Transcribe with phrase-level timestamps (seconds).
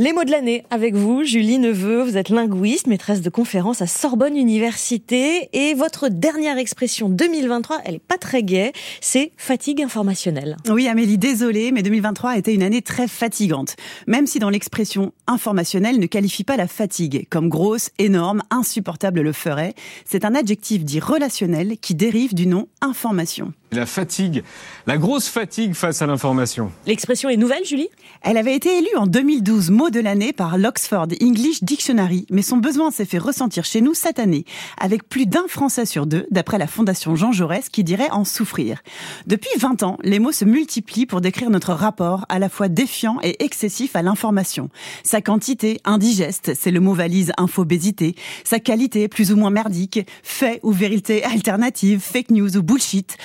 [0.00, 2.02] Les mots de l'année avec vous, Julie Neveu.
[2.02, 5.48] Vous êtes linguiste, maîtresse de conférences à Sorbonne Université.
[5.52, 10.56] Et votre dernière expression 2023, elle est pas très gaie, c'est fatigue informationnelle.
[10.68, 13.74] Oui, Amélie, désolée, mais 2023 a été une année très fatigante.
[14.06, 19.32] Même si dans l'expression informationnelle ne qualifie pas la fatigue comme grosse, énorme, insupportable le
[19.32, 19.74] ferait,
[20.04, 23.52] c'est un adjectif dit relationnel qui dérive du nom information.
[23.72, 24.44] La fatigue,
[24.86, 26.70] la grosse fatigue face à l'information.
[26.86, 27.88] L'expression est nouvelle, Julie?
[28.22, 32.56] Elle avait été élue en 2012 mot de l'année par l'Oxford English Dictionary, mais son
[32.56, 34.44] besoin s'est fait ressentir chez nous cette année,
[34.78, 38.82] avec plus d'un Français sur deux, d'après la Fondation Jean Jaurès, qui dirait en souffrir.
[39.26, 43.18] Depuis 20 ans, les mots se multiplient pour décrire notre rapport à la fois défiant
[43.22, 44.70] et excessif à l'information.
[45.02, 48.14] Sa quantité, indigeste, c'est le mot valise infobésité.
[48.44, 53.16] Sa qualité, plus ou moins merdique, fait ou vérité alternative, fake news ou bullshit,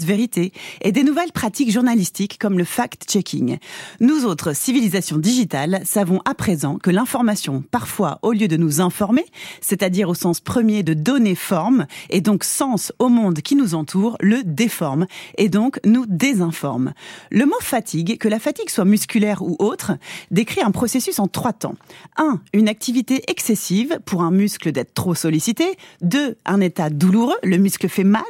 [0.00, 3.58] vérité et des nouvelles pratiques journalistiques comme le fact-checking.
[4.00, 9.24] Nous autres, civilisations digitales, savons à présent que l'information, parfois au lieu de nous informer,
[9.60, 14.16] c'est-à-dire au sens premier de donner forme et donc sens au monde qui nous entoure,
[14.20, 15.06] le déforme
[15.38, 16.92] et donc nous désinforme.
[17.30, 19.92] Le mot fatigue, que la fatigue soit musculaire ou autre,
[20.30, 21.74] décrit un processus en trois temps.
[22.16, 22.40] 1.
[22.52, 25.64] Une activité excessive pour un muscle d'être trop sollicité.
[26.02, 26.36] 2.
[26.44, 28.22] Un état douloureux, le muscle fait mal.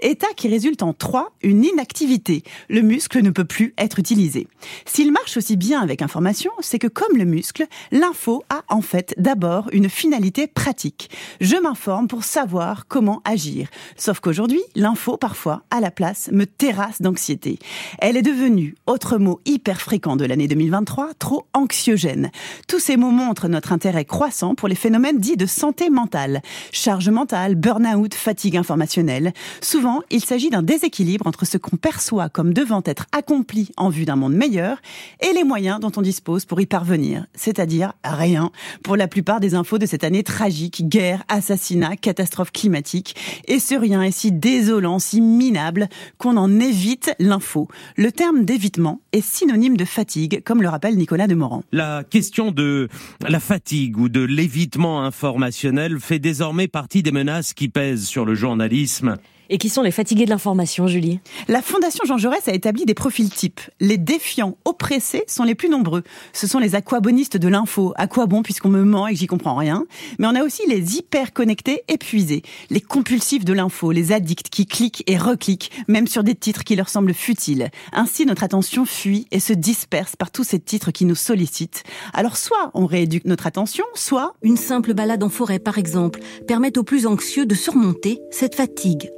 [0.00, 1.32] État qui résulte en 3.
[1.42, 2.42] Une inactivité.
[2.68, 4.46] Le muscle ne peut plus être utilisé.
[4.84, 9.14] S'il marche aussi bien avec information, c'est que comme le muscle, l'info a en fait
[9.18, 11.10] d'abord une finalité pratique.
[11.40, 13.68] Je m'informe pour savoir comment agir.
[13.96, 17.58] Sauf qu'aujourd'hui, l'info, parfois, à la place, me terrasse d'anxiété.
[17.98, 22.30] Elle est devenue, autre mot hyper fréquent de l'année 2023, trop anxiogène.
[22.68, 26.40] Tous ces mots montrent notre intérêt croissant pour les phénomènes dits de santé mentale.
[26.72, 29.32] Charge mentale, burn-out, fatigue informationnelle.
[29.60, 33.88] Souvent, il s'agit d'un déséquilibre équilibre entre ce qu'on perçoit comme devant être accompli en
[33.88, 34.78] vue d'un monde meilleur
[35.20, 38.50] et les moyens dont on dispose pour y parvenir, c'est-à-dire rien
[38.82, 43.74] pour la plupart des infos de cette année tragique, guerre, assassinat, catastrophe climatique, et ce
[43.74, 45.88] rien est si désolant, si minable
[46.18, 47.68] qu'on en évite l'info.
[47.96, 51.62] Le terme d'évitement est synonyme de fatigue, comme le rappelle Nicolas Demorand.
[51.72, 52.88] La question de
[53.26, 58.34] la fatigue ou de l'évitement informationnel fait désormais partie des menaces qui pèsent sur le
[58.34, 59.16] journalisme.
[59.54, 61.20] Et qui sont les fatigués de l'information, Julie?
[61.46, 63.60] La Fondation Jean Jaurès a établi des profils types.
[63.78, 66.02] Les défiants oppressés sont les plus nombreux.
[66.32, 67.92] Ce sont les aquabonistes de l'info.
[67.94, 69.86] À quoi bon puisqu'on me ment et que j'y comprends rien?
[70.18, 72.42] Mais on a aussi les hyper connectés épuisés.
[72.68, 76.74] Les compulsifs de l'info, les addicts qui cliquent et recliquent, même sur des titres qui
[76.74, 77.70] leur semblent futiles.
[77.92, 81.84] Ainsi, notre attention fuit et se disperse par tous ces titres qui nous sollicitent.
[82.12, 84.34] Alors soit on rééduque notre attention, soit...
[84.42, 89.12] Une simple balade en forêt, par exemple, permet aux plus anxieux de surmonter cette fatigue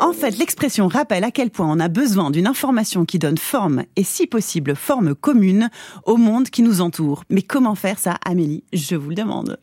[0.00, 3.84] en fait, l'expression rappelle à quel point on a besoin d'une information qui donne forme
[3.96, 5.70] et si possible forme commune
[6.04, 7.24] au monde qui nous entoure.
[7.30, 8.64] Mais comment faire ça, Amélie?
[8.72, 9.58] Je vous le demande.